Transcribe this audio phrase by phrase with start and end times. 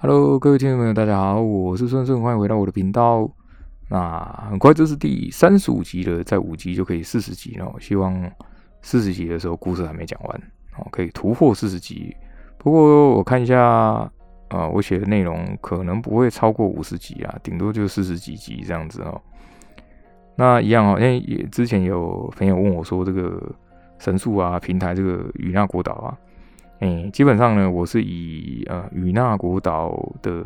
[0.00, 3.28] Hello，各位听众朋友，大家好，我是顺顺，欢迎回到我的频道。
[3.88, 7.74] 那很快这是第三十五集了，在五集就可以四十集了。
[7.80, 8.30] 希望
[8.80, 10.42] 四十集的时候故事还没讲完，
[10.76, 12.14] 哦，可以突破四十集。
[12.58, 19.20] 不过我看一下，啊，我写的内容可能不会超过五十集啊，顶多就四十几集这样子哦。
[20.36, 23.52] 那一样哦，因为也之前有朋友问我说，这个
[23.98, 26.16] 神速啊平台这个与那国岛啊，
[26.80, 30.44] 哎，基本上呢，我是以呃与那国岛的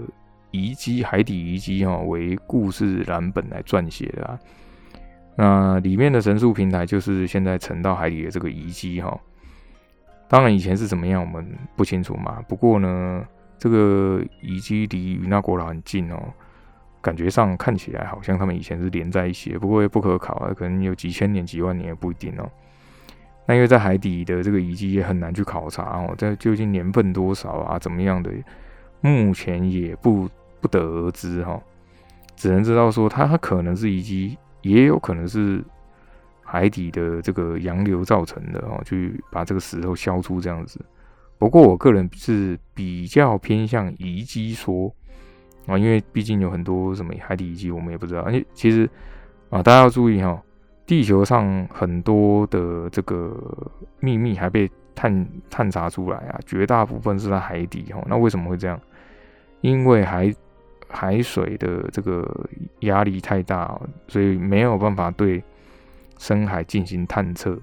[0.50, 4.38] 遗迹、海底遗迹哈为故事蓝本来撰写的啊。
[5.36, 9.18] 那里面的神树平台就是现在沉到海底的这个遗迹哈。
[10.28, 12.42] 当然以前是怎么样，我们不清楚嘛。
[12.48, 13.22] 不过呢，
[13.58, 16.18] 这个遗迹离与那国岛很近哦。
[17.02, 22.48] 感觉上看起来好像他们以前是连在一起的，不过也不可考啊，可能有几千年、几万年也不一定哦。
[23.46, 28.30] 那因为在海底的这个遗迹也很难去考察哦，在究竟年份多少啊，怎么样的，
[29.00, 30.28] 目前也不
[30.60, 31.60] 不得而知哈。
[32.36, 35.62] 只能知道说它它可能是遗迹，也有可能是
[36.42, 40.80] 海底的这个洋流造成的哦，去把这个石头削出这样子。
[41.38, 44.92] 不过我个人是比较偏向遗迹说。
[45.68, 48.20] 啊，因为毕竟有很多什么海底遗迹，我们也不知道。
[48.22, 48.82] 而且其实
[49.48, 50.42] 啊，大家要注意哈，
[50.92, 53.34] 地球上很多的这个
[53.98, 58.04] 秘密还被探探查出来啊，绝大部分是在海底哦。
[58.06, 58.78] 那为什么会这样？
[59.62, 60.30] 因为海
[60.90, 62.28] 海水的这个
[62.80, 65.42] 压力太大，所以没有办法对
[66.18, 67.58] 深海进行探测。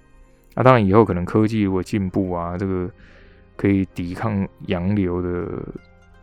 [0.55, 2.89] 那当然以后可能科技如果进步啊，这个
[3.55, 5.47] 可以抵抗洋流的。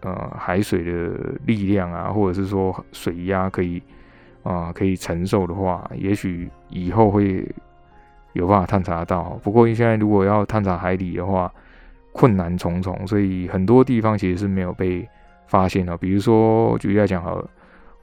[0.00, 1.10] 呃，海水的
[1.46, 3.82] 力量啊，或者是说水压可以
[4.46, 7.44] 啊，可以承受的话，也许以后会
[8.32, 9.38] 有办法探查到。
[9.42, 11.52] 不过，现在如果要探查海底的话，
[12.12, 15.08] 困难重重，所以很多地方其实是没有被
[15.48, 15.96] 发现的。
[15.96, 17.50] 比如说，举例来讲，好了，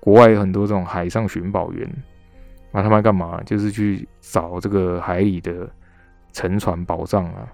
[0.02, 1.90] 国外有很多这种海上寻宝员，
[2.72, 3.42] 那他们干嘛？
[3.46, 5.70] 就是去找这个海里的
[6.34, 7.48] 沉船宝藏啊，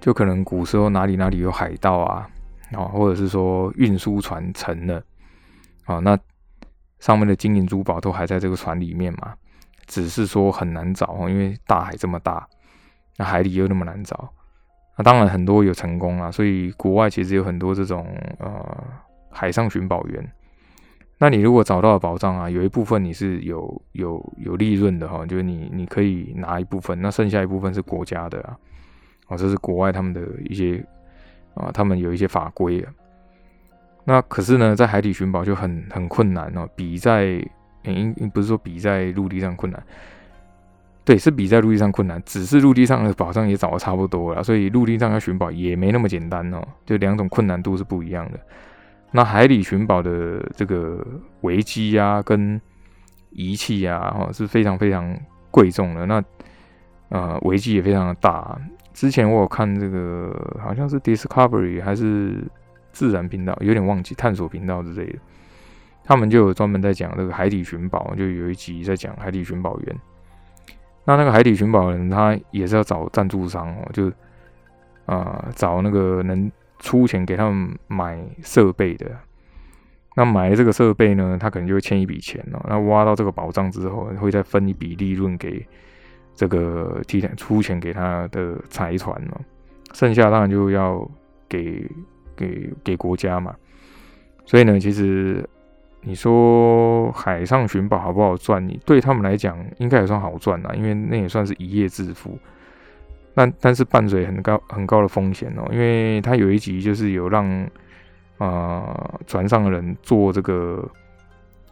[0.00, 2.28] 就可能古时候哪里哪里有海盗啊。
[2.72, 5.02] 啊，或者是说运输船沉了，
[5.84, 6.18] 啊，那
[7.02, 9.34] 上面的金银珠宝都还在这个船里面嘛？
[9.86, 12.46] 只是说很难找哦，因为大海这么大，
[13.16, 14.32] 那海里又那么难找。
[14.96, 18.06] 那当然很多有成功啊，所以国外其实有很多这种
[18.38, 18.84] 呃
[19.32, 20.32] 海上寻宝员。
[21.18, 28.56] 那你如果找到了宝藏啊，有一部分你是有有有利润的哈，就是你你可以拿一部分，那剩下一部分是国家的啊，
[29.26, 30.86] 哦，这是国外他们的一些。
[31.54, 32.90] 啊，他们有一些法规啊，
[34.04, 37.44] 那可是呢，在海底寻宝就很很困难哦，比在
[37.84, 39.82] 应不是说比在陆地上困难，
[41.04, 48.38] 对，是比在陆地上困难，只是陆地上的宝藏也找的差不多了，所以陆地上要寻宝也没那么简单哦，就两种困难度是不一样的。
[49.10, 51.04] 那海底寻宝的这个
[51.42, 52.60] 危机啊，跟
[53.30, 55.16] 仪器啊，哦是非常非常
[55.50, 56.22] 贵重的，那
[57.10, 58.58] 呃危机也非常的大。
[58.94, 62.44] 之前我有看这个，好像是 Discovery 还是
[62.92, 65.18] 自然频道，有点忘记探索频道之类的。
[66.04, 69.96] 他们就有专门在讲这个海底寻宝，就有一集在讲海底寻宝员。
[71.04, 74.12] 那那个海底寻宝人，他也是要找赞助商哦，就
[75.06, 79.10] 啊找那个能出钱给他们买设备的。
[80.14, 82.64] 那买了这个设备呢，他可能就会欠一笔钱哦。
[82.68, 85.66] 那挖到这个宝藏之后，会再分一笔利润给。
[86.34, 89.38] 这个提前出钱给他的财团嘛，
[89.92, 91.06] 剩下当然就要
[91.46, 91.86] 给
[92.42, 93.54] 给给国家嘛。
[94.44, 95.48] 所以呢，其实
[96.00, 98.66] 你说海上寻宝好不好赚？
[98.66, 102.38] 你对他们来讲应该也算好赚啊，因为那也算是一夜致富。
[103.34, 107.46] 但但是伴随很高很高的风险哦，因为他有一集就是有让
[108.38, 110.86] 啊船上的人做这个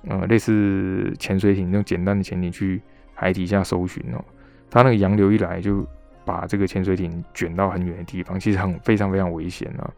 [0.08, 2.80] 呃类似潜水艇那种简单的潜艇去
[3.12, 4.24] 海底下搜寻哦。
[4.70, 5.84] 它那个洋流一来，就
[6.24, 9.90] 把这个潜水艇卷到很远的地方，其实很非常非常危险啊！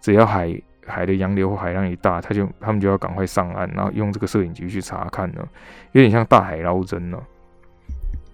[0.00, 5.46] 只要海海的洋流或海浪一大，他就他们就要赶快上岸，然后用这个摄影机去查看呢，
[5.92, 7.18] 有点像大海捞针呢。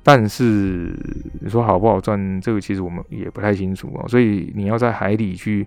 [0.03, 0.95] 但是
[1.41, 4.07] 你说好不好赚，这个其实我们也不太清楚啊。
[4.07, 5.67] 所以你要在海底去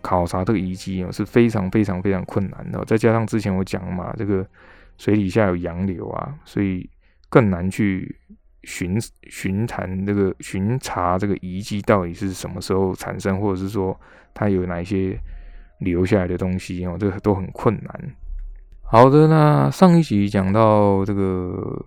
[0.00, 2.84] 考察这个遗迹啊，是非常非常非常困难的。
[2.84, 4.46] 再加上之前我讲嘛，这个
[4.98, 6.88] 水底下有洋流啊，所以
[7.28, 8.16] 更难去。
[8.64, 8.96] 巡
[9.28, 13.98] 巡谈这个巡查这个遗迹到底是什么时候产生，或者是说
[14.32, 15.18] 它有哪一些
[15.78, 18.14] 留下来的东西哦，这个都很困难。
[18.82, 21.84] 好的，那上一集讲到这个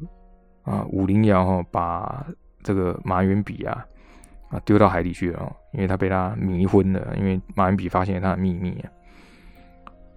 [0.63, 2.25] 啊，武林瑶哈把
[2.63, 3.86] 这个马元笔啊
[4.50, 8.83] 啊丢到海底去了，因为他被他迷昏了，因为马元笔发现了他的秘密。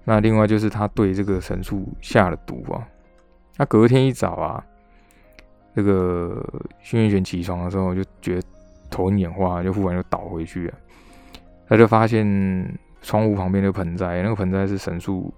[0.04, 2.88] 那另外就是他对这个神树下了毒啊。
[3.58, 4.64] 那隔天一早啊，
[5.78, 6.44] 这个
[6.80, 8.42] 轩辕玄起床的时候就觉得
[8.90, 10.74] 头晕眼花，就忽然就倒回去了。
[11.68, 15.32] 他就发现窗户旁边的盆栽，那个盆栽是神树，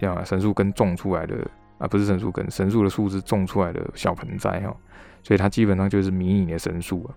[0.00, 1.46] 啊，神树根种出来的
[1.76, 4.74] 啊，不是神树根，神树的树枝种出来的小盆栽哈，
[5.22, 7.12] 所以它基本上就是迷你的神树啊。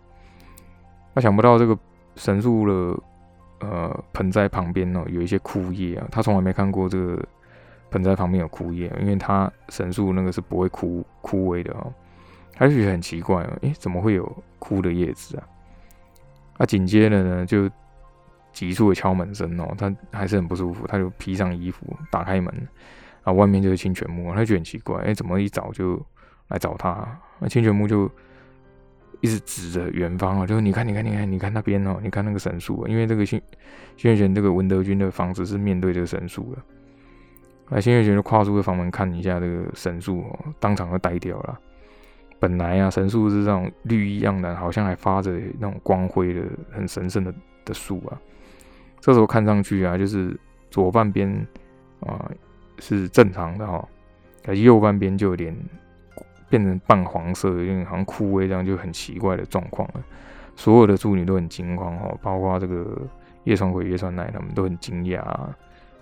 [1.13, 1.77] 他想不到这个
[2.17, 2.99] 神树的
[3.69, 7.25] 呃盆栽旁边哦有一些枯叶啊，他从来没看过这个
[7.91, 11.93] 盆栽旁边有枯叶，因为他神树那个是不会枯枯萎的哦。
[12.55, 15.47] 他就觉得很奇怪哦，诶，怎么会有枯的叶子啊？
[16.57, 17.69] 啊，紧接着呢就。
[18.55, 22.67] 急促的敲门声哦，他还是很不舒服，他就披上衣服，打开门，
[23.23, 26.01] 啊，外面就是清泉木，他觉得很奇怪，哎，怎么一早就
[26.47, 27.05] 来找他？
[27.37, 28.09] 那清泉木就
[29.19, 33.41] 一直指着远方啊，就是你看，你看，你看，你看那边哦，你看那个神树，因为这个新
[33.97, 36.61] 新月玄这个文德军的房子是面对这个神树的，
[37.67, 41.59] 那新月玄就跨出个房门看一下这个神树哦，当场就呆掉了。
[42.45, 47.33] 本来啊，神树是这种绿意盎然，好像还发着那种光辉的、很神圣的
[47.65, 48.21] 的树啊。
[48.99, 50.39] 这时候看上去啊，就是
[50.69, 51.27] 左半边
[52.01, 52.29] 啊
[52.77, 53.83] 是正常的哈，
[54.45, 55.57] 而右半边就有点
[56.47, 60.03] 变成半黄色，有点好像枯萎这样，就很奇怪的状况了。
[60.55, 62.95] 所有的助女都很惊慌哈，包括这个
[63.45, 65.19] 叶川葵、叶川奈他们都很惊讶。
[65.21, 65.49] 啊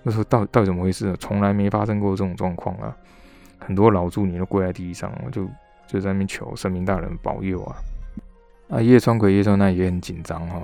[0.05, 1.15] 那时候到到底怎么回事？
[1.15, 2.93] 从来没发生过这种状况啊！
[3.59, 5.47] 很多老助女都跪在地上，就
[5.93, 7.75] 就在那边求神明大人保佑啊！
[8.69, 10.59] 啊，叶川葵、叶川奈也很紧张哈。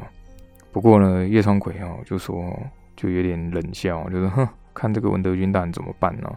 [0.72, 2.52] 不过呢，叶川葵哦就说，
[2.96, 6.36] 就有点冷笑，就是哼，看这个文德军大人怎么办呢？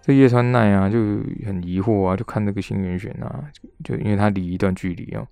[0.00, 0.98] 这叶川奈啊就
[1.44, 3.44] 很疑惑啊，就看这个新元玄啊，
[3.84, 5.26] 就因为他离一段距离哦，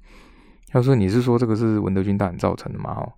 [0.69, 2.91] 他说你是说这个是文德军大人造成的吗？
[2.91, 3.12] 哦，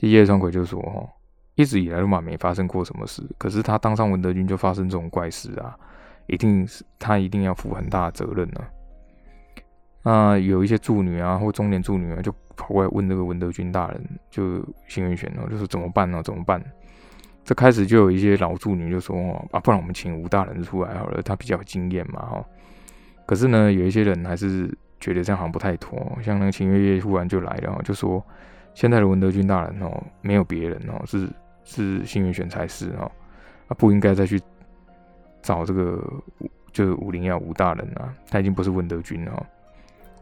[0.00, 1.08] 叶川葵就说哦，
[1.54, 5.74] 一直以来都嘛没发生过什么事，可是他当上文德军就发生这种怪事啊，
[6.30, 8.60] 一定是他一定要负很大的责任呢。
[10.02, 16.22] 那有一些助女啊，或中年助女啊，就跑过来问这个文德军大人，就新元玄哦，就说怎么办呢？
[16.22, 16.62] 怎么办？
[17.44, 19.16] 这开始就有一些老助女就说
[19.50, 22.44] 啊，不然我们请吴大人出来好了，他比较有经验嘛，哈。
[23.26, 28.24] 可是呢，有一些人还是觉得这样好像不太妥，像那个秦月月忽然就来了，就说
[28.72, 31.28] 现在的文德军大人哦，没有别人哦，是
[31.64, 33.10] 是新元玄才是哦，
[33.68, 34.40] 啊，不应该再去
[35.42, 36.02] 找这个
[36.72, 39.46] 就是武林要吴大人啊，他已经不是文德军了。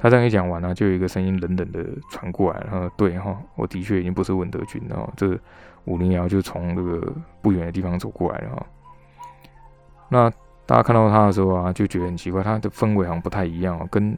[0.00, 5.12] 他这样一讲完呢，就有一个声音冷冷的传过来，然后对哈，我的确已经不是文德军了。
[5.16, 5.36] 这
[5.86, 7.12] 武林瑶就从这个
[7.42, 8.66] 不远的地方走过来了哈。
[10.08, 10.30] 那
[10.66, 14.16] 大家看到他的时候啊，就觉得很奇怪，他的氛围好像不太一样哦，跟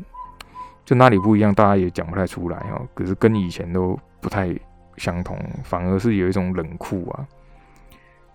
[0.84, 2.82] 就哪里不一样，大家也讲不太出来哈。
[2.92, 4.54] 可是跟以前都不太
[4.98, 7.26] 相同，反而是有一种冷酷啊，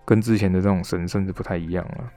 [0.04, 2.10] 跟之前的这种神圣是不太一样了。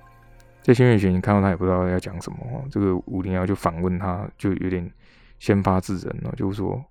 [0.61, 2.37] 在新月玄看到他也不知道要讲什么，
[2.69, 4.91] 这个五零幺就反问他，就有点。
[5.39, 6.83] 先发制人了，就说：“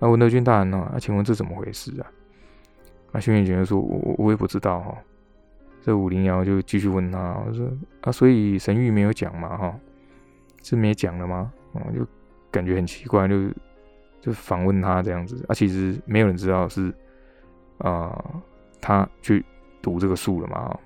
[0.00, 0.76] 啊，文德军大人呢？
[0.94, 2.06] 啊，请问这怎么回事啊？”
[3.10, 4.94] 那新月群就说：“我我也不知道哈。”
[5.80, 7.66] 这五零幺就继续问他：“我说
[8.02, 9.56] 啊，所以神谕没有讲嘛？
[9.56, 9.74] 哈，
[10.62, 11.50] 是没讲了吗？
[11.72, 12.06] 啊，就
[12.50, 13.48] 感觉很奇怪，就
[14.20, 15.42] 就反问他这样子。
[15.48, 16.92] 啊，其实没有人知道是
[17.78, 18.22] 啊，
[18.78, 19.42] 他去
[19.80, 20.78] 读这个书了嘛？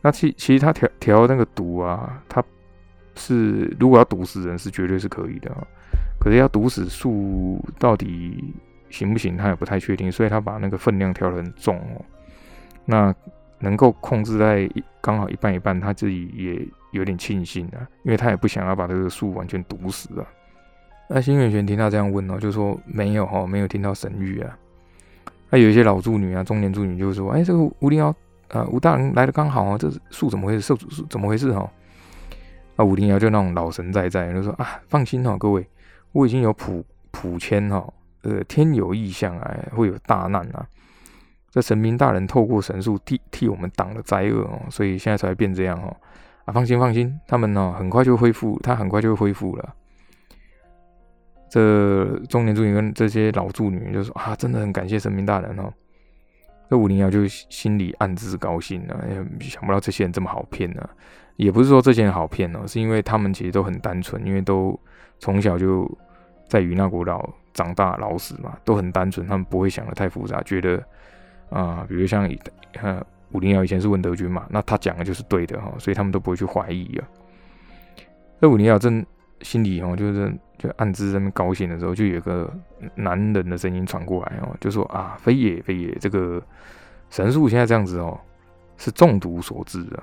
[0.00, 2.44] 那其其实他调调那个毒啊，他。
[3.20, 5.66] 是，如果要毒死人是绝对是可以的啊，
[6.20, 8.54] 可是要毒死树到底
[8.90, 12.04] 行不行，他也不太确定，所以他把那个分量调得很重哦。
[12.84, 13.12] 那
[13.58, 14.70] 能够控制在
[15.00, 20.24] 刚好一半一半，他自己也有点庆幸啊，因为他也不想要把这个树完全毒死啊。
[21.08, 24.56] 那新元玄听他这样问哦，就说没有哈，没有听到神谕啊。
[25.50, 28.14] 那有一些老助女啊，中年助女就说，哎，这个吴灵瑶
[28.50, 30.60] 啊，吴大人来的刚好啊，这树怎么回事？
[30.60, 31.70] 受树怎么回事哈？
[32.76, 35.66] 啊，武灵瑶就那种老神在在，就说啊，放心哈，各位，
[36.12, 37.86] 我已经有普普签哈，
[38.22, 40.66] 呃，天有异象哎，会有大难啊，
[41.50, 45.94] 这神明大人透过神术替替我们挡了灾厄哦，所以现在才会变这样哦。
[46.44, 49.74] 啊，放心放心，他们呢很快就恢复，他很快就恢复了。
[51.50, 55.72] 这中年助女跟这些老助女就说啊，真的很感谢神明大人哦。
[56.68, 59.00] 这武零幺就心里暗自高兴啊，
[59.40, 60.88] 想不到这些人这么好骗呢。
[61.36, 64.78] 也不是说这些人好骗哦，是因为他们其实都很单纯，因为都
[65.20, 65.88] 从小就
[66.48, 70.82] 在与那国老长大老死嘛，都很单纯，他们不会想的太复杂，觉得
[71.48, 72.28] 啊，比如像
[72.80, 77.08] 呃武林瑶以前是文德军嘛，那他讲的就是对的哈，所以他们都不会去怀疑啊。
[78.40, 79.04] 那武林瑶正
[79.42, 82.52] 心里哦，就是就暗自在那高兴的时候，就有个
[82.94, 86.42] 男人的声音传过来哦，就说啊，飞也飞也，这个
[87.10, 88.18] 神树现在这样子哦。
[88.80, 90.00] 是中毒所致的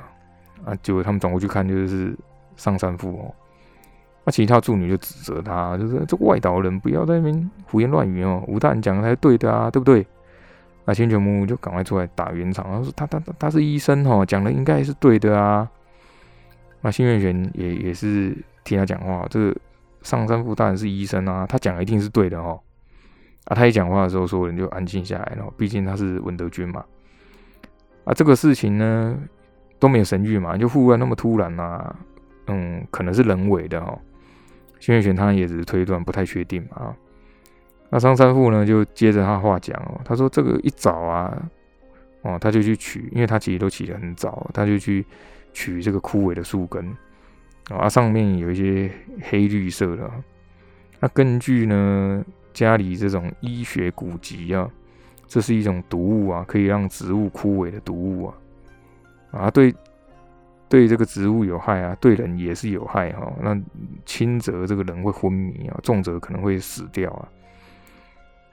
[0.65, 0.75] 啊。
[0.83, 2.13] 结果他们转过去看，就是
[2.57, 3.33] 上山父哦。
[4.25, 10.05] 那其他助女就指责他，就是这个外岛人不要在那边胡言乱语哦，吴大人讲的才是对的啊，对不对？
[10.83, 15.65] 那千泉木就赶快出来打圆场，他说他他他是医生哦，讲的应该是对的啊。
[16.81, 19.55] 那新月玄也也是听他讲话，这个
[20.01, 22.59] 上山父大人是医生啊，他讲的一定是对的哦。
[23.45, 26.83] 啊，他一讲话的时候，所有人就安静下来了，毕竟他是文德军嘛。
[28.03, 29.17] 啊，这个事情呢
[29.79, 31.95] 都没有神谕嘛，就忽然那么突然啊，
[32.47, 33.97] 嗯，可能是人为的哦。
[34.79, 36.85] 新月玄他也只是推断，不太确定嘛。
[36.85, 36.95] 啊，
[37.91, 41.49] 那上三富呢就接着他话讲哦，他说这个一早啊，
[42.23, 45.05] 哦，他就去取，因为他其实都起得很早，他就去
[45.53, 46.91] 取这个枯萎的树根
[47.69, 48.91] 啊，上面有一些
[49.23, 50.11] 黑绿色的。
[50.99, 54.69] 那根据呢家里这种医学古籍啊，
[55.27, 58.35] 这是一种毒物啊，可以让植物枯萎的毒物啊，
[59.31, 59.73] 啊对。
[60.67, 63.31] 对这个植物有害啊，对人也是有害哈。
[63.39, 63.55] 那
[64.03, 67.29] 轻则这个人会昏迷啊，重则可能会死掉啊。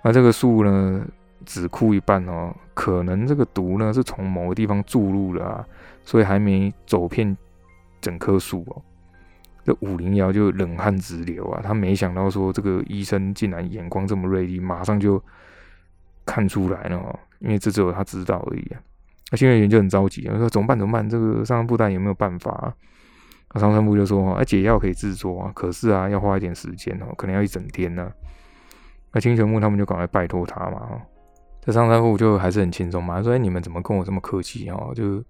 [0.05, 1.07] 那这个树呢，
[1.47, 5.67] 只枯一半哦，可能这个毒呢是从某个地方注入了啊，
[6.05, 7.35] 所以还没走遍
[8.03, 8.83] 整棵树哦。
[9.65, 15.23] 这五零幺就冷汗直流啊，他没想到说这个医生竟然眼光这么锐利，马上就
[16.27, 18.81] 看出来了，因为这只有他知道而已啊。
[19.31, 20.79] 那新月员就很着急，说怎么办？
[20.79, 21.09] 怎么办？
[21.09, 22.75] 这个上山部大有没有办法？
[23.55, 28.11] 那上山部就说：“啊，解药可以制作啊，可是啊，要花一点时间哦，可能要一整天呢。”
[29.13, 31.01] 那清泉木他们就赶快拜托他嘛。
[31.61, 34.93] 这上山部就还是很轻松嘛，他说：“哎，你们怎么跟我这么客气哦？
[34.95, 35.23] 就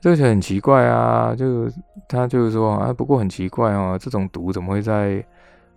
[0.00, 1.70] 这个很奇怪啊，就
[2.08, 5.24] 他就是说啊，不过很奇怪哦，这种毒怎么会在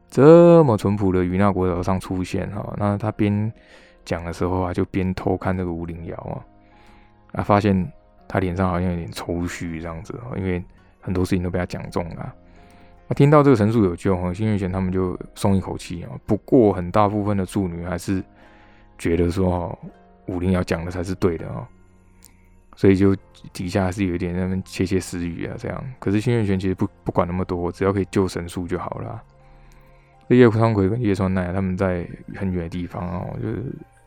[0.09, 2.73] 这么淳朴的与那国岛上出现哈？
[2.77, 3.51] 那他边
[4.05, 6.37] 讲的时候啊，就边偷看这个吴灵瑶啊。”
[7.33, 7.89] 啊，发现
[8.27, 10.61] 他脸上好像有点抽虚这样子哦因为
[10.99, 12.33] 很多事情都被他讲中了。
[13.07, 16.09] 那听到这个神术有救哈，新月玄他们就松一口气啊。
[16.25, 18.21] 不过很大部分的助女还是
[18.97, 19.77] 觉得说哈，
[20.27, 21.65] 武林要讲的才是对的啊，
[22.75, 23.15] 所以就
[23.53, 25.83] 底下还是有一点那边窃窃私语啊这样。
[25.99, 29.21] 可是新月玄其实不不管那么多，只要可以救神树就好了。
[30.29, 33.63] 叶川葵跟叶川奈他们在很远的地方啊，就是。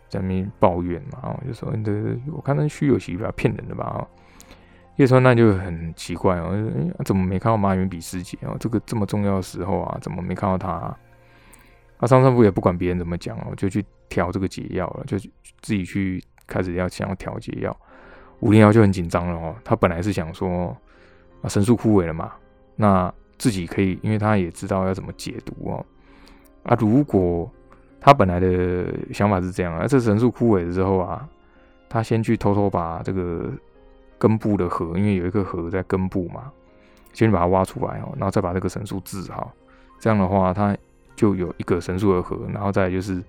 [0.06, 1.90] 在那边抱怨嘛，哦，就说你这
[2.32, 4.06] 我看那虚有其表，骗人的吧？
[4.94, 6.54] 叶川那就很奇怪哦，
[7.04, 8.56] 怎么没看到马云比师姐哦？
[8.60, 10.70] 这个这么重要的时候啊，怎么没看到他？
[11.96, 17.76] 啊，上山部也不管别人怎么讲哦，就去调这个解药了，就自己去开始要想要调解药。
[18.40, 20.76] 五零幺就很紧张了哦，他本来是想说
[21.42, 22.32] 啊，神树枯萎了嘛，
[22.76, 25.84] 那自己可以，因为他也知道要怎么解毒哦。
[26.64, 27.50] 啊，如果
[28.00, 31.28] 他本来的想法是这样啊，这神树枯萎了之后啊，
[31.88, 33.50] 他先去偷偷把这个
[34.18, 36.52] 根部的核，因为有一个核在根部嘛，
[37.12, 39.52] 先把它挖出来哦，然后再把这个神树治好。
[39.98, 40.76] 这样的话，他
[41.16, 43.22] 就有一个神树的核，然后再就是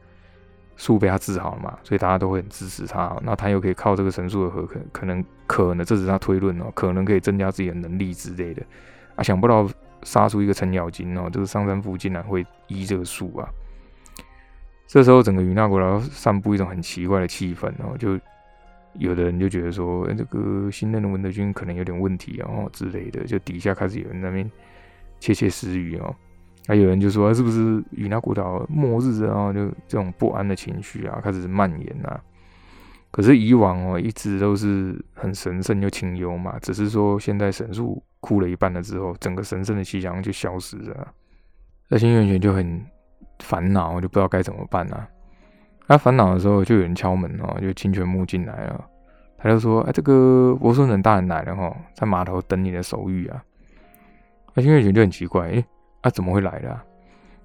[0.77, 3.15] 树被他治好了嘛，所以大家都会很支持他。
[3.23, 8.61] 那他又可以靠这个神树的核，可可能可能这只是他推论哦，可能可以增加自己的能力之类的
[9.15, 9.23] 啊。
[9.23, 9.67] 想不到
[10.03, 13.47] 杀出一个程咬金哦，这个上山夫竟然会医这个树啊。
[14.87, 18.19] 这时候，整个与那国岛散布一种很奇怪的气氛哦，就
[18.93, 24.49] 有的人就觉得说，这个新任的文德军可能有点问题哦之类的，就底下开始有人那边
[25.19, 26.15] 窃窃私语哦，
[26.67, 29.53] 还有人就说，是不是与那古岛末日啊？
[29.53, 32.19] 就这种不安的情绪啊，开始蔓延啊。
[33.11, 41.13] 可是以往哦，一直都是很神圣又清幽嘛，只是说现在神树枯了一半了之后，整个神圣的气象就消失了，
[41.87, 42.85] 那新源泉就很。
[43.39, 45.05] 烦恼，就不知道该怎么办啊。
[45.89, 48.85] 他烦恼的时候，就有人敲门哦，就清泉木进来了。
[49.37, 53.43] 他就说：“哎，这个伯孙人大人来了哈，在码头等你的手谕啊。”
[54.55, 55.65] 那清泉就很奇怪，哎，
[56.05, 56.79] 啊怎么会来的？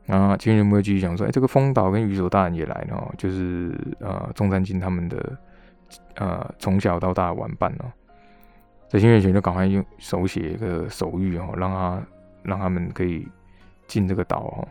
[0.04, 5.38] 然后清泉木继续讲说：“哎，这个风岛跟宇宙大人也来了哦，就是呃中山金他们的
[6.16, 7.86] 呃从小到大的玩伴哦。”
[8.88, 12.02] 这清泉就赶快用手写一个手谕哦，让他
[12.42, 13.26] 让他们可以
[13.86, 14.68] 进这个岛哦。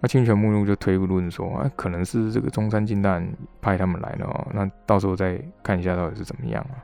[0.00, 6.80] 那清泉目录就推论说，啊，可能是这个中山进大人派他们来了哦，那到时候再看一下到底是怎么样啊。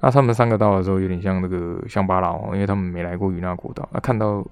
[0.00, 4.46] 那他们三个到的时候，有点像那个乡巴佬哦，因为他们没来过与那国岛，那看到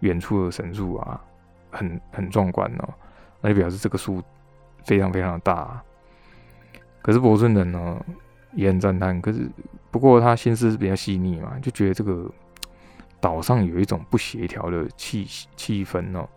[0.00, 1.20] 远处的神树啊，
[1.70, 2.94] 很很壮观哦，
[3.40, 4.22] 那就表示这个树
[4.84, 5.82] 非常非常的大。
[7.02, 8.04] 可是伯尊人呢
[8.52, 9.48] 也很赞叹，可是
[9.90, 12.30] 不过他心思是比较细腻嘛，就觉得这个
[13.20, 15.24] 岛上有一种不协调的气
[15.56, 16.28] 气氛哦。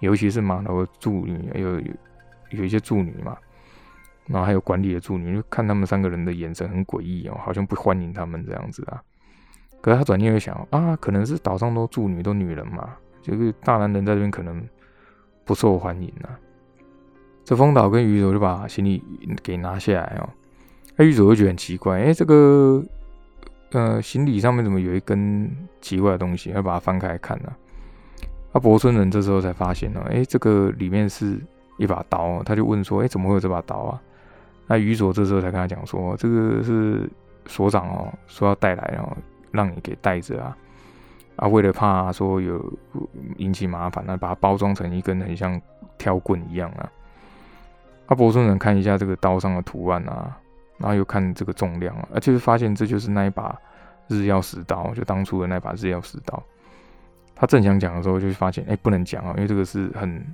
[0.00, 1.92] 尤其是码头的助女，有有
[2.50, 3.36] 有一些助女嘛，
[4.26, 9.00] 然后还有管理的助女，就看他们三个人的眼神很诡异哦，好像不欢迎他们这样子啊。
[9.82, 14.62] 可是他转念又想啊，可能是岛上都住女都女人嘛，就是大男人在这边可能
[15.44, 16.32] 不受欢迎啊。
[17.44, 19.02] 这风岛跟鱼佐就把行李
[19.42, 20.28] 给拿下来哦，
[20.96, 22.80] 那鱼佐就觉得很奇怪，哎，这个
[23.72, 26.50] 呃行李上面怎么有一根奇怪的东西？
[26.50, 27.52] 要把它翻开看呢。
[28.52, 31.36] 那博村人这时候才发现呢，哎，这个里面是
[31.78, 34.00] 一把刀，他就问说，哎，怎么会有这把刀啊？
[34.68, 37.10] 那鱼佐这时候才跟他讲说，这个是
[37.46, 39.16] 所长哦，说要带来哦。
[39.52, 40.56] 让你给带着啊
[41.36, 41.48] 啊！
[41.48, 42.72] 为了怕说有
[43.36, 45.60] 引起麻烦，那把它包装成一根很像
[45.96, 46.90] 挑棍一样啊。
[48.06, 50.36] 阿伯村人看一下这个刀上的图案啊，
[50.78, 53.56] 然后又看这个重量啊，就是发现这就是那一把
[54.08, 56.42] 日曜石刀，就当初的那把日曜石刀。
[57.34, 60.24] 他正想讲的时候，就发现哎，不能讲啊，因为这个是很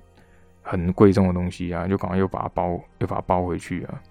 [0.63, 4.03] 很贵重的东西啊，就赶快又把它包，又把它包回去啊。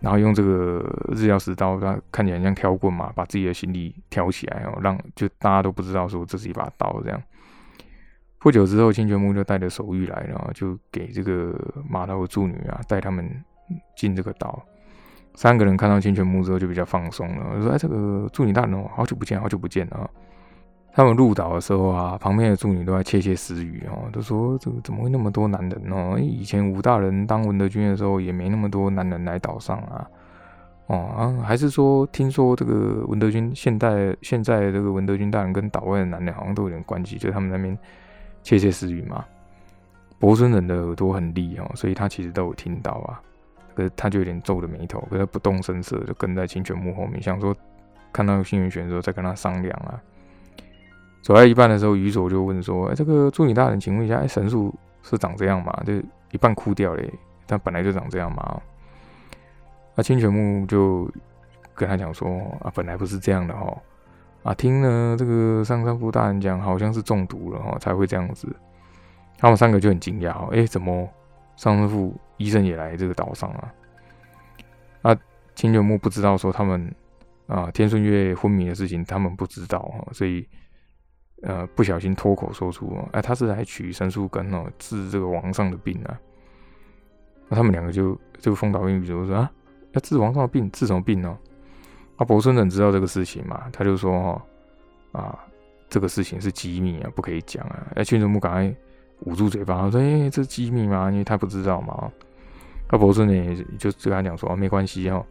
[0.00, 0.84] 然后用这个
[1.14, 7.22] 日曜石刀，它看起来像挑棍嘛，把自己的行李挑起来哦，让就大家都不知道说这是一把刀这样。
[8.38, 13.28] 不久之后，清泉木就带着手谕来了，就给这个码头的助女啊带他们
[13.96, 14.62] 进这个岛。
[15.34, 20.08] 三个人看到清泉木之后就比较放松了，说：“哎，这个助女大人哦，好久不见，好久不见啊。”
[20.96, 26.18] 他们入岛的时候啊，旁边的助女都在窃窃私语哦，都说这个怎么会那么多男人哦？
[26.18, 30.08] 以前武大人当文德军的时候，也没那么多男人来岛上啊。
[30.86, 37.76] 哦啊，还是说听说这个文德军现在现在这个文德军大人跟岛外的男人好像都有点关系，就他们那边
[38.42, 39.22] 窃窃私语嘛。
[40.18, 43.20] 伯孙人的耳朵很利哦，所以他其实都有听到啊。
[43.74, 47.54] 可是他就有点皱着眉头，可是他不动声色，就跟在清泉木后面，想说
[48.14, 50.00] 看到幸运选的时候再跟他商量啊。
[51.22, 55.82] 走在一半的时候，鱼佐就问说：“哎，这个助理大人，请问一下，哎，神树是长这样吗？
[55.84, 55.94] 就
[56.30, 57.12] 一半枯掉嘞，
[57.48, 58.62] 它本来就长这样吗？”
[59.96, 61.10] 那清泉木就
[61.74, 62.28] 跟他讲说
[62.62, 63.76] ：“啊，本来不是这样的哈，
[64.44, 68.46] 啊，听了这个上山夫大人讲，好像是中毒了哈，才会这样子。”
[69.36, 71.08] 他们三个就很惊讶哦，哎，怎么
[71.56, 73.74] 上山夫医生也来这个岛上啊？
[75.02, 75.16] 啊，
[75.56, 76.94] 清泉木不知道说他们
[77.48, 80.46] 啊天顺月昏迷的事情，他们不知道哈，所以。
[81.42, 86.18] 呃，不小心脱口说出，哎，他是来取神树根哦，治这个王上的病啊。
[87.48, 89.50] 那他们两个就这个风岛英语就说啊，
[89.92, 91.38] 要治王上的病，治什么病呢？
[92.16, 94.18] 啊，伯孙人知道这个事情嘛，他就说
[95.12, 95.38] 哈，啊，
[95.88, 97.86] 这个事情是机密啊，不可以讲啊。
[97.94, 98.76] 哎，群主木赶快
[99.20, 101.10] 捂住嘴巴，说，哎，这机密吗？
[101.10, 102.10] 因为他不知道嘛。
[102.90, 105.24] 那伯孙人就就跟他讲说，没关系哦。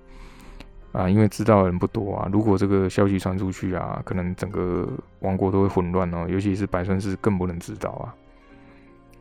[0.95, 2.29] 啊，因为知道的人不多啊。
[2.31, 4.87] 如果这个消息传出去啊，可能整个
[5.19, 6.25] 王国都会混乱哦。
[6.29, 8.15] 尤其是白川氏更不能知道啊。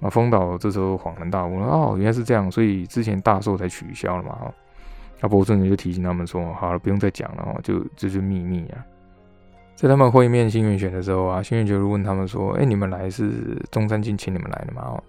[0.01, 4.39] 啊，丰岛这时候恍然大悟，哦，原来是这样，所以之前大寿才取消了嘛。
[4.43, 4.55] 哦，
[5.21, 8.85] 那伯顺就提醒他们说，好了，不用再讲了哦，就这是秘密啊。
[9.75, 15.01] 在他们会面新元选的时候啊，新元就问他们说，哎，你们来是中山靖请你们来的吗？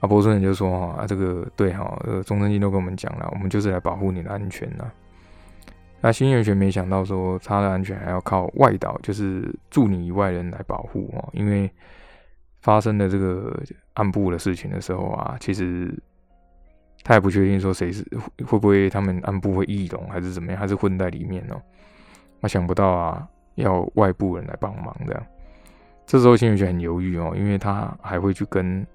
[0.00, 4.84] 啊，伯顺就说，啊，这个对哈，呃，中山靖都跟我们讲了，我们就是来保护你的安全的。
[6.06, 11.30] 那新月泉没想到说他的安全还要靠外岛，就是助你以外人来保护哦。
[11.32, 11.70] 因为
[12.60, 13.58] 发生的这个
[13.94, 15.98] 暗部的事情的时候啊，其实
[17.02, 18.06] 他也不确定说谁是
[18.46, 21.58] 会不会他们暗部会异动还是怎么样，还是混在里面哦。
[22.42, 25.26] 他想不到啊，要外部人来帮忙这样。
[26.04, 28.86] 这时候新月泉很犹豫哦，因为他还会去跟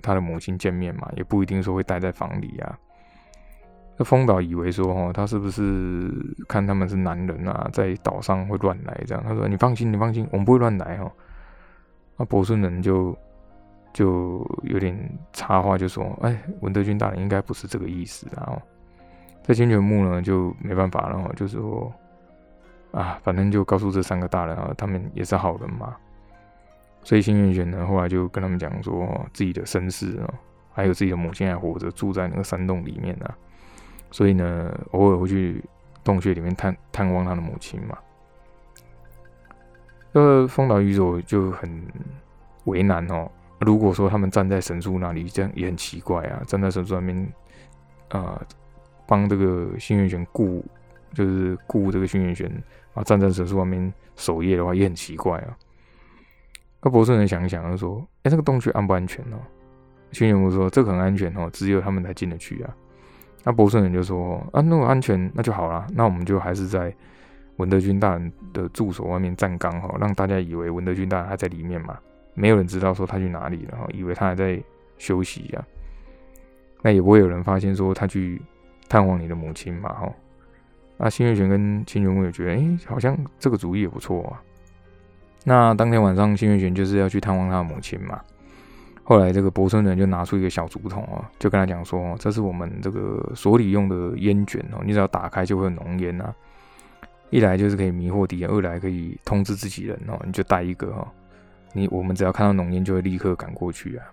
[0.00, 2.78] 他的母亲见面嘛，也不一定说会待在房里啊。
[3.96, 6.10] 那丰岛以为说，哦，他是不是
[6.48, 9.22] 看他们是男人啊，在岛上会乱来这样？
[9.22, 11.10] 他说：“你放心，你放心，我们不会乱来哦。”
[12.18, 13.16] 那伯孙人就
[13.92, 14.98] 就有点
[15.32, 18.60] 插话，就说：“哎，文德军大人应该不是这个意思啊。”
[19.44, 21.92] 在清泉木呢就没办法了，就说
[22.90, 25.94] ：“啊，反正就告诉这三个大人啊，他们也是好人嘛。”
[27.04, 30.34] 所以新月玄呢后来就跟他们讲说，自己的身世啊，
[30.72, 33.36] 还有自己的母亲还活着，住在那个山洞里面啊。
[34.14, 35.60] 所以呢，偶尔会去
[36.04, 37.98] 洞穴里面探探望他的母亲嘛。
[40.12, 41.84] 呃，丰岛宇佐就很
[42.66, 43.28] 为难哦。
[43.58, 46.40] 如果说他们站在神树那里，这样也很奇怪啊。
[46.46, 47.32] 站在神树那边，
[48.10, 48.40] 啊，
[49.04, 50.64] 帮这个幸运玄顾，
[51.12, 52.48] 就是顾这个幸运玄
[52.92, 55.58] 啊，站在神树外面守夜的话，也很奇怪啊。
[56.82, 59.36] 那博士人想一想，就说：“哎，这个洞穴安不安全呢？”
[60.12, 62.72] 幸运木说：“这个很安全哦，只有他们才进得去啊。”
[63.44, 65.86] 那博士人就说：“啊，那么安全，那就好了。
[65.92, 66.92] 那我们就还是在
[67.56, 71.98] 文德军大人的住所外面站岗哈，让大家以为文德军大人还在里面嘛。
[72.32, 74.60] 没有人知道说他去哪里了哈，以为他还在
[74.98, 75.64] 休息呀。
[76.82, 78.40] 那也不会有人发现说他去
[78.88, 80.12] 探望你的母亲嘛，哈。
[80.96, 84.40] 那新月泉跟清泉木也觉得，哎，好像这个主意也不错啊。
[85.44, 88.18] 那当天晚上，新月泉就是要去探望他的母亲嘛。
[89.04, 96.34] 后来这个博村人就拿出一个小竹筒啊，就跟他讲说，这是我们这个所里用的烟卷哦，你只要打开就会有浓烟啊。
[97.30, 101.06] 一来就是可以迷惑敌人，二来可以通知自己人哦，你就带一个哈。
[101.72, 104.06] 你我们只要看到浓烟，就会立刻赶过去啊。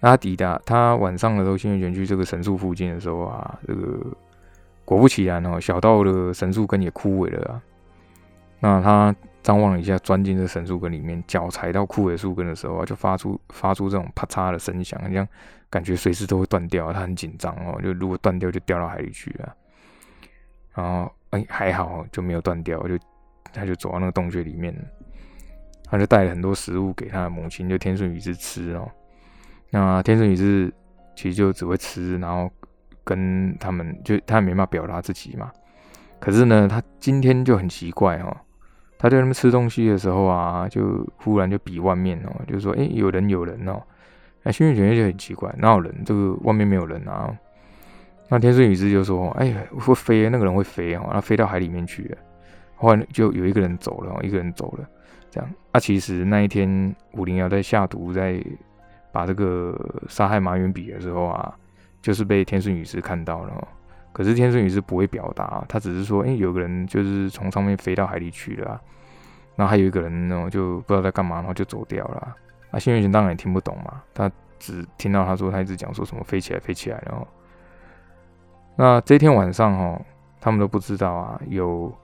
[0.00, 3.98] 那他抵达他晚上的时候，新月泉去这个神树附近的时候啊，这个。
[4.84, 7.60] 果不其然哦，小道的神树根也枯萎了啊。
[8.60, 15.26] 那他张望了一下，钻进这神树根里面，脚踩到枯萎树根的时候啊，就发出发出这种啪嚓的声响，好像
[15.70, 16.92] 感觉随时都会断掉。
[16.92, 19.54] 他很紧张哦，就如果断掉就掉到海里去了。
[20.74, 22.98] 然后哎还好就没有断掉，就
[23.52, 24.74] 他就走到那个洞穴里面，
[25.84, 28.90] 他就带了很多食物给他的母亲，就天顺宇治吃哦。
[29.70, 30.72] 那天顺宇治
[31.16, 32.50] 其实就只会吃，然后。
[33.04, 35.50] 跟他们就他没办法表达自己嘛，
[36.20, 38.36] 可是呢，他今天就很奇怪哦，
[38.98, 43.80] 他在那边吃东西的时候啊，就忽然就比外面哦，就说哎有人有人哦，
[44.42, 45.94] 那新月觉就很奇怪，哪有人？
[46.04, 47.32] 这个外面没有人啊。
[48.28, 52.18] 那天顺宇之就说哎会飞，那个人会飞哦，他飞到海里面去了。
[52.74, 54.88] 后来就有一个人走了，一个人走了，
[55.30, 55.50] 这样。
[55.72, 58.42] 啊，其实那一天武林瑶在下毒，在
[59.12, 61.54] 把这个杀害马云比的时候啊。
[62.00, 63.68] 就是被天顺宇之看到了，
[64.18, 68.80] 可是天顺宇之不会表达，他只是说，哎，有个人就是从上面飞到海里去了，
[69.54, 72.36] 然后还有一个人呢，就不知道在干嘛，然后就走掉了。
[72.72, 74.28] 啊，幸运群当然也听不懂嘛，他
[74.58, 77.28] 只听到他说，他一直讲说什么飞起来，飞起来，然后，
[78.74, 80.02] 那这天晚上哈，
[80.40, 81.96] 他们都不知道啊，有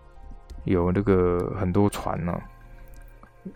[0.63, 2.41] 有那个很多船呢，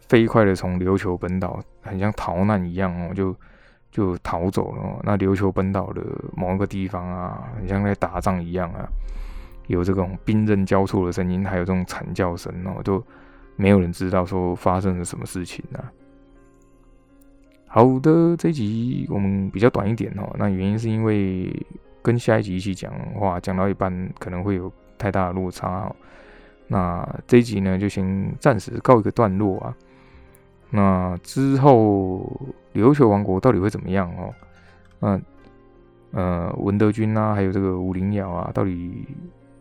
[0.09, 3.33] 飞快的从琉球本岛，很像逃难一样哦，就。
[3.91, 5.01] 就逃走了。
[5.03, 6.03] 那琉球本岛的
[6.37, 8.87] 某一个地方啊，很像在打仗一样啊，
[9.67, 13.03] 有这种兵刃交错的声音，还有这种惨叫声哦，就
[13.57, 15.93] 没有人知道说发生了什么事情啊。
[17.67, 20.35] 好的，这集我们比较短一点哦。
[20.39, 21.55] 那原因是因为
[22.03, 25.91] 跟下一集一起讲话，讲到一半可能会有太大的落差。
[26.67, 29.75] 那这一集呢，就先暂时告一个段落啊。
[30.71, 32.31] 那之后，
[32.75, 34.35] 琉球王国到底会怎么样哦？
[35.01, 35.21] 那
[36.11, 39.07] 呃，文德军啊，还有这个武林鸟啊，到底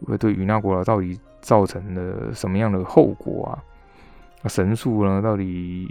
[0.06, 3.58] 会对与那国啊到底造成了什么样的后果
[4.44, 4.50] 啊？
[4.50, 5.90] 神树呢，到底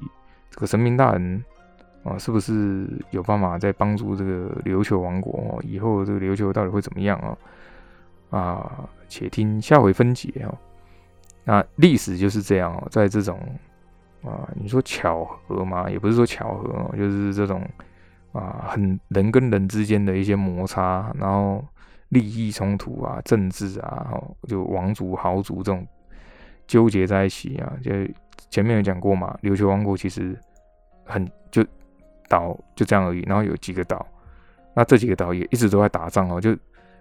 [0.50, 1.42] 这个神明大人
[2.04, 5.58] 啊，是不是有办法在帮助这个琉球王国？
[5.64, 8.38] 以后这个琉球到底会怎么样啊？
[8.38, 10.54] 啊，且听下回分解哦。
[11.44, 13.38] 那历史就是这样哦，在这种。
[14.22, 15.88] 啊，你说巧合吗？
[15.90, 17.62] 也不是说巧合，就是这种
[18.32, 21.64] 啊，很人跟人之间的一些摩擦，然后
[22.08, 25.86] 利益冲突啊，政治啊，就王族豪族这种
[26.66, 27.72] 纠结在一起啊。
[27.82, 27.90] 就
[28.50, 30.38] 前面有讲过嘛，琉球王国其实
[31.04, 31.64] 很就
[32.28, 34.04] 岛就这样而已，然后有几个岛，
[34.74, 36.56] 那这几个岛也一直都在打仗哦，就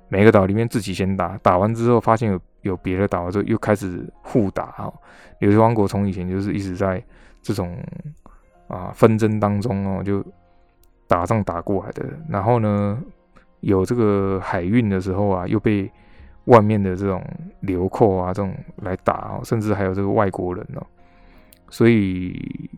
[0.08, 4.92] 每个岛里面自己先打，打完之后发现有有别的岛，就又开始互打啊。
[5.40, 7.04] 琉球王国从以前就是一直在
[7.42, 7.78] 这种
[8.68, 10.24] 啊纷争当中哦，就
[11.08, 12.06] 打仗打过来的。
[12.30, 13.02] 然后呢，
[13.62, 15.92] 有这个海运的时候啊，又被
[16.46, 17.24] 外面的这种
[17.62, 20.86] 流寇啊这种来打，甚至还有这个外国人哦。
[21.70, 22.70] 所以，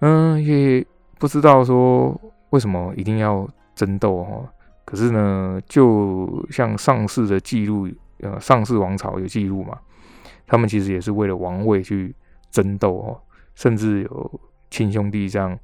[0.00, 0.86] 嗯，也
[1.18, 2.18] 不知道说
[2.50, 4.48] 为什么一定要争斗哦。
[4.86, 7.86] 可是呢，就像上世的记录，
[8.20, 9.78] 呃，上世王朝有记录嘛。
[10.46, 12.14] 他们其实也是为了王位去
[12.52, 13.20] 争斗哦，
[13.56, 15.58] 甚至有亲兄弟这样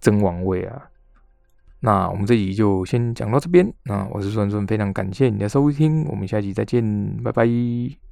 [0.00, 0.82] 争王位啊。
[1.80, 3.70] 那我们这集就先讲到这边。
[3.84, 6.82] 那我是孙孙，非常感谢你的收听，我们下集再见，
[7.22, 8.05] 拜拜。